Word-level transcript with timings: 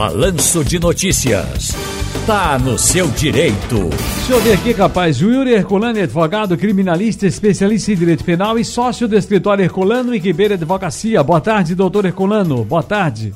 Balanço 0.00 0.64
de 0.64 0.78
Notícias. 0.78 1.76
Tá 2.26 2.58
no 2.58 2.78
seu 2.78 3.06
direito. 3.08 3.90
Deixa 3.90 4.32
eu 4.32 4.40
ver 4.40 4.54
aqui, 4.54 4.72
capaz. 4.72 5.20
Yuri 5.20 5.52
Herculano, 5.52 6.00
advogado, 6.00 6.56
criminalista, 6.56 7.26
especialista 7.26 7.92
em 7.92 7.96
direito 7.96 8.24
penal 8.24 8.58
e 8.58 8.64
sócio 8.64 9.06
do 9.06 9.14
escritório 9.14 9.62
Herculano 9.62 10.14
e 10.14 10.18
Ribeira 10.18 10.54
Advocacia. 10.54 11.22
Boa 11.22 11.38
tarde, 11.38 11.74
doutor 11.74 12.06
Herculano. 12.06 12.64
Boa 12.64 12.82
tarde. 12.82 13.34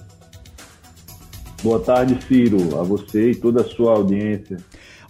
Boa 1.62 1.80
tarde, 1.80 2.18
Ciro, 2.26 2.80
a 2.80 2.82
você 2.82 3.32
e 3.32 3.34
toda 3.34 3.60
a 3.60 3.64
sua 3.64 3.92
audiência. 3.92 4.56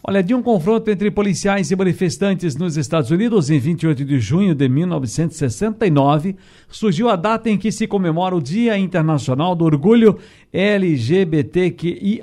Olha, 0.07 0.23
de 0.23 0.34
um 0.34 0.43
confronto 0.43 0.91
entre 0.91 1.11
policiais 1.11 1.71
e 1.71 1.77
manifestantes 1.77 2.54
nos 2.57 2.77
Estados 2.77 3.11
Unidos 3.11 3.48
em 3.48 3.59
28 3.59 4.04
de 4.04 4.21
junho 4.21 4.54
de 4.54 4.68
1969, 4.68 6.36
surgiu 6.68 7.09
a 7.09 7.16
data 7.16 7.48
em 7.48 7.57
que 7.57 7.73
se 7.73 7.86
comemora 7.86 8.36
o 8.36 8.43
Dia 8.43 8.77
Internacional 8.77 9.54
do 9.54 9.64
Orgulho 9.64 10.18
LGBTQIA. 10.53 12.22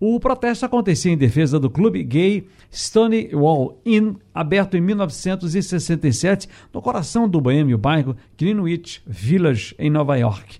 O 0.00 0.18
protesto 0.18 0.64
acontecia 0.64 1.12
em 1.12 1.18
defesa 1.18 1.60
do 1.60 1.68
clube 1.68 2.02
gay 2.02 2.46
Stonewall 2.72 3.78
Inn, 3.84 4.14
aberto 4.34 4.78
em 4.78 4.80
1967 4.80 6.48
no 6.72 6.80
coração 6.80 7.28
do 7.28 7.38
boêmio 7.38 7.76
bairro 7.76 8.16
Greenwich 8.38 9.02
Village, 9.06 9.74
em 9.78 9.90
Nova 9.90 10.16
York. 10.16 10.58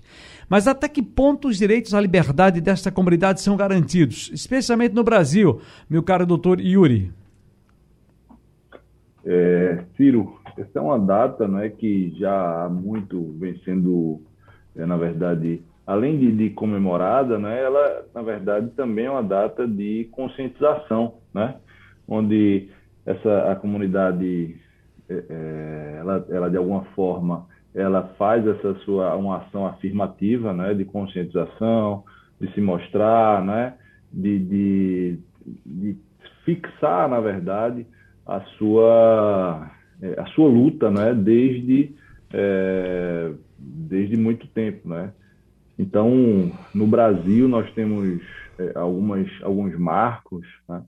Mas 0.49 0.67
até 0.67 0.87
que 0.87 1.01
ponto 1.01 1.47
os 1.47 1.57
direitos 1.57 1.93
à 1.93 1.99
liberdade 1.99 2.61
desta 2.61 2.91
comunidade 2.91 3.41
são 3.41 3.57
garantidos, 3.57 4.29
especialmente 4.33 4.95
no 4.95 5.03
Brasil, 5.03 5.59
meu 5.89 6.01
caro 6.01 6.25
doutor 6.25 6.59
Yuri? 6.61 7.11
É, 9.25 9.83
Ciro, 9.97 10.39
essa 10.57 10.79
é 10.79 10.81
uma 10.81 10.97
data 10.97 11.47
né, 11.47 11.69
que 11.69 12.15
já 12.17 12.63
há 12.63 12.69
muito 12.69 13.35
vem 13.37 13.59
sendo, 13.65 14.21
é, 14.73 14.85
na 14.85 14.95
verdade, 14.95 15.61
além 15.85 16.17
de, 16.17 16.31
de, 16.31 16.49
comemorada, 16.51 17.37
né, 17.37 17.61
ela, 17.61 18.05
na 18.15 18.21
verdade, 18.21 18.69
também 18.69 19.05
é 19.05 19.11
uma 19.11 19.23
data 19.23 19.67
de 19.67 20.07
conscientização, 20.13 21.15
né, 21.33 21.57
onde 22.07 22.69
essa, 23.05 23.51
a 23.51 23.55
comunidade, 23.57 24.55
é, 25.09 25.23
é 25.29 25.97
ela, 25.99 26.25
ela, 26.29 26.49
de 26.49 26.55
alguma 26.55 26.85
forma, 26.95 27.45
ela 27.77 28.15
faz 28.17 28.45
essa 28.47 28.73
sua 28.79 29.15
uma 29.15 29.37
ação 29.37 29.67
afirmativa, 29.67 30.51
né, 30.51 30.73
de 30.73 30.83
conscientização, 30.83 32.03
de 32.41 32.51
se 32.53 32.59
mostrar, 32.59 33.45
né, 33.45 33.75
de, 34.11 34.39
de, 34.39 35.19
de 35.63 35.97
fixar, 36.43 37.07
na 37.07 37.19
verdade, 37.19 37.85
a 38.25 38.41
sua 38.57 39.71
é, 40.01 40.19
a 40.19 40.25
sua 40.27 40.49
luta, 40.49 40.89
né, 40.89 41.13
desde 41.13 41.95
é, 42.33 43.31
desde 43.59 44.17
muito 44.17 44.47
tempo, 44.47 44.89
né. 44.89 45.11
Então, 45.77 46.51
no 46.73 46.87
Brasil 46.87 47.47
nós 47.47 47.71
temos 47.73 48.19
é, 48.57 48.71
algumas 48.73 49.27
alguns 49.43 49.77
marcos, 49.77 50.47
né, 50.67 50.81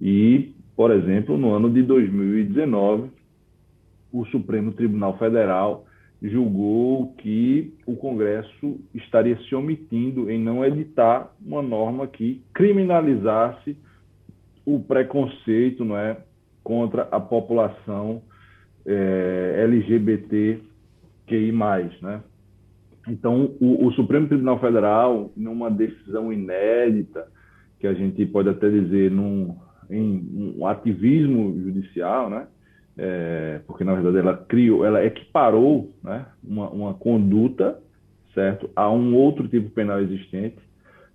e, 0.00 0.52
por 0.74 0.90
exemplo, 0.90 1.38
no 1.38 1.54
ano 1.54 1.70
de 1.70 1.80
2019 1.84 3.10
o 4.12 4.24
Supremo 4.26 4.72
Tribunal 4.72 5.16
Federal 5.16 5.84
julgou 6.22 7.14
que 7.18 7.72
o 7.86 7.94
Congresso 7.96 8.80
estaria 8.92 9.38
se 9.42 9.54
omitindo 9.54 10.30
em 10.30 10.38
não 10.38 10.64
editar 10.64 11.32
uma 11.44 11.62
norma 11.62 12.06
que 12.06 12.42
criminalizasse 12.52 13.76
o 14.66 14.80
preconceito 14.80 15.84
não 15.84 15.96
é, 15.96 16.18
contra 16.62 17.02
a 17.10 17.20
população 17.20 18.22
é, 18.84 19.62
LGBTQI+. 19.64 20.62
Né? 22.02 22.22
Então, 23.08 23.54
o, 23.60 23.86
o 23.86 23.92
Supremo 23.92 24.26
Tribunal 24.28 24.60
Federal, 24.60 25.30
numa 25.36 25.70
decisão 25.70 26.32
inédita, 26.32 27.26
que 27.78 27.86
a 27.86 27.94
gente 27.94 28.26
pode 28.26 28.48
até 28.48 28.68
dizer 28.68 29.10
num, 29.10 29.56
em 29.88 30.56
um 30.58 30.66
ativismo 30.66 31.58
judicial, 31.62 32.28
né? 32.28 32.46
É, 32.98 33.60
porque 33.64 33.84
na 33.84 33.94
verdade 33.94 34.18
ela 34.18 34.36
criou, 34.36 34.84
ela 34.84 35.04
equiparou 35.04 35.92
né, 36.02 36.26
uma, 36.42 36.68
uma 36.68 36.94
conduta, 36.94 37.78
certo, 38.34 38.68
a 38.74 38.90
um 38.90 39.14
outro 39.14 39.46
tipo 39.46 39.70
penal 39.70 40.00
existente. 40.00 40.58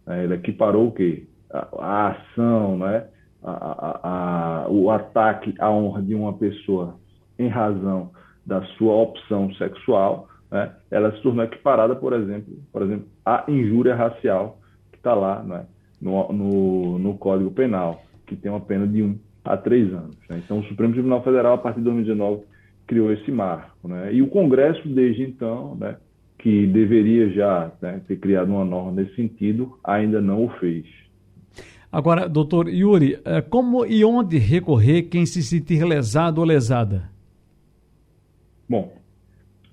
Né, 0.07 0.23
ela 0.23 0.35
equiparou 0.35 0.87
o 0.87 0.91
quê? 0.93 1.27
A, 1.51 1.67
a 1.77 2.07
ação, 2.11 2.77
né, 2.77 3.05
a, 3.43 4.63
a, 4.63 4.69
o 4.69 4.89
ataque 4.89 5.53
à 5.59 5.69
honra 5.69 6.01
de 6.01 6.15
uma 6.15 6.31
pessoa 6.33 6.95
em 7.37 7.49
razão 7.49 8.11
da 8.45 8.63
sua 8.77 8.93
opção 8.93 9.53
sexual, 9.55 10.29
né, 10.49 10.71
ela 10.89 11.11
se 11.11 11.21
tornou 11.21 11.43
equiparada, 11.43 11.95
por 11.95 12.13
exemplo, 12.13 12.53
por 12.71 12.81
exemplo, 12.81 13.07
à 13.25 13.43
injúria 13.49 13.93
racial 13.93 14.57
que 14.89 14.97
está 14.97 15.13
lá 15.13 15.43
né, 15.43 15.65
no, 16.01 16.31
no, 16.31 16.97
no 16.99 17.17
Código 17.17 17.51
Penal, 17.51 18.01
que 18.25 18.37
tem 18.37 18.49
uma 18.49 18.61
pena 18.61 18.87
de 18.87 19.03
um 19.03 19.19
há 19.43 19.57
três 19.57 19.91
anos. 19.93 20.17
Né? 20.29 20.41
Então, 20.43 20.59
o 20.59 20.63
Supremo 20.65 20.93
Tribunal 20.93 21.23
Federal, 21.23 21.55
a 21.55 21.57
partir 21.57 21.79
de 21.79 21.85
2019, 21.85 22.43
criou 22.87 23.11
esse 23.11 23.31
marco. 23.31 23.87
Né? 23.87 24.13
E 24.13 24.21
o 24.21 24.27
Congresso, 24.27 24.87
desde 24.87 25.23
então, 25.23 25.75
né, 25.75 25.97
que 26.37 26.67
deveria 26.67 27.29
já 27.29 27.71
né, 27.81 28.01
ter 28.07 28.17
criado 28.17 28.49
uma 28.49 28.65
norma 28.65 28.91
nesse 28.91 29.15
sentido, 29.15 29.77
ainda 29.83 30.21
não 30.21 30.45
o 30.45 30.49
fez. 30.59 30.85
Agora, 31.91 32.27
doutor 32.27 32.67
Yuri, 32.67 33.19
eh, 33.23 33.41
como 33.41 33.85
e 33.85 34.03
onde 34.03 34.39
recorrer 34.39 35.03
quem 35.03 35.27
se 35.27 35.43
sentir 35.43 35.85
lesado 35.85 36.39
ou 36.39 36.47
lesada? 36.47 37.03
Bom, 38.67 38.91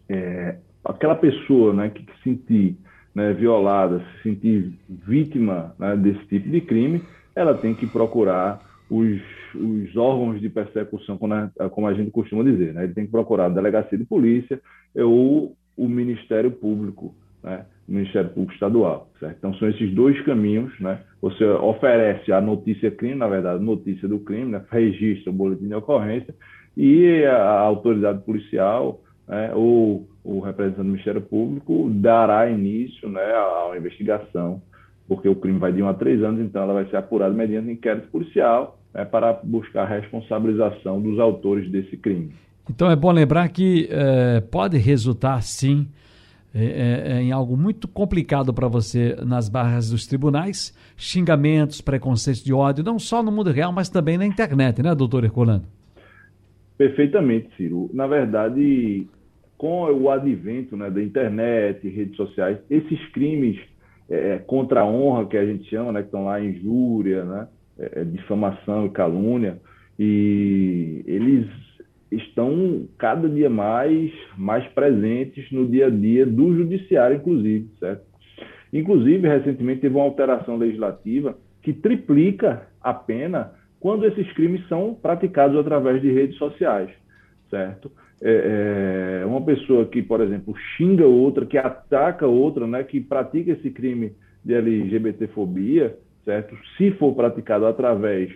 é, 0.06 0.56
aquela 0.84 1.14
pessoa 1.14 1.72
né, 1.72 1.88
que 1.88 2.04
se 2.04 2.22
sentir 2.22 2.76
né, 3.14 3.32
violada, 3.32 4.00
se 4.00 4.22
sentir 4.22 4.72
vítima 4.86 5.74
né, 5.78 5.96
desse 5.96 6.24
tipo 6.26 6.50
de 6.50 6.60
crime, 6.60 7.02
ela 7.34 7.54
tem 7.54 7.74
que 7.74 7.86
procurar 7.86 8.69
os, 8.90 9.20
os 9.54 9.96
órgãos 9.96 10.40
de 10.40 10.48
persecução, 10.48 11.16
como 11.16 11.86
a 11.86 11.94
gente 11.94 12.10
costuma 12.10 12.42
dizer. 12.42 12.74
Né? 12.74 12.84
Ele 12.84 12.94
tem 12.94 13.06
que 13.06 13.12
procurar 13.12 13.46
a 13.46 13.50
delegacia 13.50 13.96
de 13.96 14.04
polícia 14.04 14.60
ou 14.96 15.54
o 15.76 15.88
Ministério 15.88 16.50
Público, 16.50 17.14
né? 17.42 17.64
o 17.88 17.92
Ministério 17.92 18.30
Público 18.30 18.52
Estadual. 18.52 19.08
Certo? 19.20 19.36
Então, 19.38 19.54
são 19.54 19.68
esses 19.68 19.94
dois 19.94 20.20
caminhos. 20.22 20.78
Né? 20.80 20.98
Você 21.22 21.44
oferece 21.44 22.32
a 22.32 22.40
notícia 22.40 22.90
crime, 22.90 23.14
na 23.14 23.28
verdade, 23.28 23.62
notícia 23.62 24.08
do 24.08 24.18
crime, 24.18 24.50
né? 24.50 24.62
registra 24.70 25.30
o 25.30 25.34
boletim 25.34 25.68
de 25.68 25.74
ocorrência 25.74 26.34
e 26.76 27.24
a 27.24 27.60
autoridade 27.60 28.24
policial 28.24 29.00
né? 29.28 29.52
ou 29.54 30.08
o 30.24 30.40
representante 30.40 30.82
do 30.82 30.92
Ministério 30.92 31.20
Público 31.20 31.88
dará 31.94 32.50
início 32.50 33.08
né, 33.08 33.32
a 33.32 33.66
uma 33.66 33.76
investigação, 33.78 34.60
porque 35.08 35.28
o 35.28 35.34
crime 35.34 35.58
vai 35.58 35.72
de 35.72 35.82
um 35.82 35.88
a 35.88 35.94
três 35.94 36.22
anos, 36.22 36.40
então 36.40 36.62
ela 36.62 36.74
vai 36.74 36.84
ser 36.86 36.96
apurada 36.96 37.32
mediante 37.32 37.70
inquérito 37.70 38.08
policial 38.08 38.79
é, 38.94 39.04
para 39.04 39.32
buscar 39.32 39.82
a 39.82 40.00
responsabilização 40.00 41.00
dos 41.00 41.18
autores 41.18 41.70
desse 41.70 41.96
crime. 41.96 42.32
Então 42.68 42.90
é 42.90 42.96
bom 42.96 43.10
lembrar 43.10 43.48
que 43.48 43.88
é, 43.90 44.40
pode 44.40 44.76
resultar, 44.78 45.42
sim, 45.42 45.88
é, 46.54 46.64
é, 46.64 47.12
é 47.12 47.22
em 47.22 47.32
algo 47.32 47.56
muito 47.56 47.86
complicado 47.88 48.52
para 48.52 48.68
você 48.68 49.16
nas 49.24 49.48
barras 49.48 49.90
dos 49.90 50.06
tribunais, 50.06 50.76
xingamentos, 50.96 51.80
preconceitos 51.80 52.42
de 52.42 52.52
ódio, 52.52 52.84
não 52.84 52.98
só 52.98 53.22
no 53.22 53.32
mundo 53.32 53.50
real, 53.50 53.72
mas 53.72 53.88
também 53.88 54.18
na 54.18 54.26
internet, 54.26 54.82
né, 54.82 54.94
doutor 54.94 55.24
Herculano? 55.24 55.64
Perfeitamente, 56.76 57.48
Ciro. 57.56 57.90
Na 57.92 58.06
verdade, 58.06 59.06
com 59.56 59.84
o 59.92 60.10
advento 60.10 60.76
né, 60.76 60.90
da 60.90 61.02
internet, 61.02 61.88
redes 61.88 62.16
sociais, 62.16 62.58
esses 62.70 63.04
crimes 63.12 63.58
é, 64.08 64.38
contra 64.38 64.80
a 64.80 64.86
honra 64.86 65.26
que 65.26 65.36
a 65.36 65.44
gente 65.44 65.68
chama, 65.68 65.92
né, 65.92 66.00
que 66.00 66.06
estão 66.06 66.24
lá, 66.24 66.42
injúria, 66.42 67.24
né, 67.24 67.46
é, 67.80 68.00
é, 68.00 68.04
difamação 68.04 68.84
e 68.84 68.90
calúnia, 68.90 69.58
e 69.98 71.02
eles 71.06 71.46
estão 72.12 72.86
cada 72.98 73.26
dia 73.26 73.48
mais, 73.48 74.12
mais 74.36 74.66
presentes 74.68 75.50
no 75.50 75.66
dia 75.66 75.86
a 75.86 75.90
dia 75.90 76.26
do 76.26 76.54
judiciário, 76.54 77.16
inclusive, 77.16 77.70
certo? 77.78 78.02
Inclusive, 78.70 79.26
recentemente 79.26 79.80
teve 79.80 79.94
uma 79.94 80.04
alteração 80.04 80.56
legislativa 80.56 81.38
que 81.62 81.72
triplica 81.72 82.66
a 82.82 82.92
pena 82.92 83.52
quando 83.78 84.04
esses 84.04 84.30
crimes 84.34 84.66
são 84.68 84.94
praticados 84.94 85.58
através 85.58 86.02
de 86.02 86.12
redes 86.12 86.36
sociais, 86.36 86.90
certo? 87.48 87.90
É, 88.22 89.22
é, 89.22 89.26
uma 89.26 89.40
pessoa 89.40 89.86
que, 89.86 90.02
por 90.02 90.20
exemplo, 90.20 90.54
xinga 90.76 91.06
outra, 91.06 91.46
que 91.46 91.56
ataca 91.56 92.26
outra, 92.26 92.66
né, 92.66 92.84
que 92.84 93.00
pratica 93.00 93.52
esse 93.52 93.70
crime 93.70 94.12
de 94.44 94.54
LGBTfobia, 94.54 95.96
certo? 96.24 96.56
Se 96.76 96.90
for 96.92 97.14
praticado 97.14 97.66
através 97.66 98.30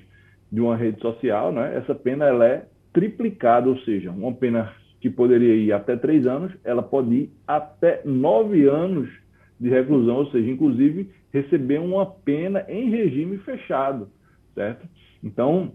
de 0.51 0.61
uma 0.61 0.77
rede 0.77 1.01
social, 1.01 1.53
né, 1.53 1.77
essa 1.77 1.95
pena 1.95 2.27
ela 2.27 2.47
é 2.47 2.67
triplicada, 2.93 3.69
ou 3.69 3.79
seja, 3.81 4.11
uma 4.11 4.33
pena 4.33 4.73
que 5.01 5.11
poderia 5.11 5.55
ir 5.55 5.73
até 5.73 5.97
três 5.97 6.27
anos, 6.27 6.53
ela 6.65 6.83
pode 6.83 7.15
ir 7.15 7.31
até 7.47 8.01
nove 8.05 8.67
anos 8.67 9.09
de 9.61 9.69
reclusão, 9.69 10.17
ou 10.17 10.31
seja, 10.31 10.51
inclusive 10.51 11.11
receber 11.33 11.79
uma 11.79 12.07
pena 12.07 12.65
em 12.69 12.91
regime 12.91 13.39
fechado, 13.39 14.09
certo? 14.55 14.87
Então, 15.23 15.73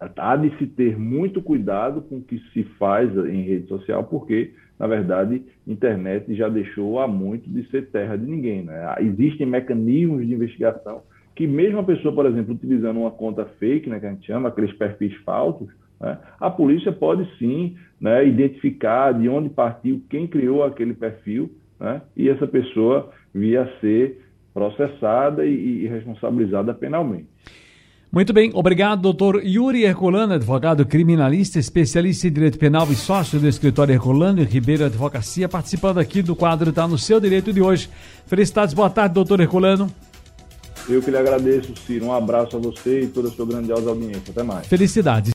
há 0.00 0.36
de 0.36 0.56
se 0.58 0.66
ter 0.66 0.98
muito 0.98 1.42
cuidado 1.42 2.02
com 2.02 2.16
o 2.16 2.22
que 2.22 2.38
se 2.52 2.64
faz 2.78 3.10
em 3.26 3.42
rede 3.42 3.68
social, 3.68 4.04
porque 4.04 4.52
na 4.78 4.86
verdade, 4.86 5.42
internet 5.66 6.34
já 6.34 6.48
deixou 6.48 7.00
há 7.00 7.06
muito 7.06 7.50
de 7.50 7.68
ser 7.70 7.90
terra 7.90 8.16
de 8.16 8.24
ninguém. 8.24 8.62
Né? 8.62 8.82
Existem 9.00 9.46
mecanismos 9.46 10.26
de 10.26 10.32
investigação 10.32 11.02
que 11.36 11.46
mesmo 11.46 11.78
a 11.78 11.82
pessoa, 11.82 12.14
por 12.14 12.26
exemplo, 12.26 12.54
utilizando 12.54 13.00
uma 13.00 13.10
conta 13.10 13.44
fake, 13.58 13.88
né, 13.88 14.00
que 14.00 14.06
a 14.06 14.10
gente 14.10 14.26
chama, 14.26 14.48
aqueles 14.48 14.72
perfis 14.74 15.14
falsos, 15.24 15.68
né, 16.00 16.18
a 16.38 16.50
polícia 16.50 16.92
pode 16.92 17.26
sim 17.38 17.76
né, 18.00 18.26
identificar 18.26 19.12
de 19.12 19.28
onde 19.28 19.48
partiu, 19.48 20.02
quem 20.10 20.26
criou 20.26 20.64
aquele 20.64 20.92
perfil, 20.92 21.50
né, 21.78 22.02
e 22.16 22.28
essa 22.28 22.46
pessoa 22.46 23.10
vir 23.34 23.56
a 23.56 23.66
ser 23.80 24.20
processada 24.52 25.46
e, 25.46 25.84
e 25.84 25.86
responsabilizada 25.86 26.74
penalmente. 26.74 27.28
Muito 28.12 28.32
bem, 28.32 28.50
obrigado, 28.54 29.02
doutor 29.02 29.40
Yuri 29.44 29.84
Herculano, 29.84 30.34
advogado 30.34 30.84
criminalista, 30.84 31.60
especialista 31.60 32.26
em 32.26 32.32
direito 32.32 32.58
penal 32.58 32.90
e 32.90 32.96
sócio 32.96 33.38
do 33.38 33.46
escritório 33.46 33.92
Herculano 33.94 34.42
e 34.42 34.44
Ribeiro 34.44 34.84
Advocacia, 34.84 35.48
participando 35.48 35.98
aqui 35.98 36.20
do 36.20 36.34
quadro 36.34 36.70
Está 36.70 36.88
no 36.88 36.98
Seu 36.98 37.20
Direito 37.20 37.52
de 37.52 37.62
hoje. 37.62 37.88
Felicidades, 38.26 38.74
boa 38.74 38.90
tarde, 38.90 39.14
doutor 39.14 39.38
Herculano. 39.38 39.88
Eu 40.88 41.00
que 41.00 41.08
lhe 41.08 41.16
agradeço, 41.16 41.72
Ciro. 41.86 42.06
Um 42.06 42.12
abraço 42.12 42.56
a 42.56 42.58
você 42.58 43.02
e 43.02 43.06
toda 43.06 43.28
a 43.28 43.30
sua 43.30 43.46
grandiosa 43.46 43.90
audiência. 43.90 44.30
Até 44.30 44.42
mais. 44.42 44.66
Felicidades. 44.66 45.28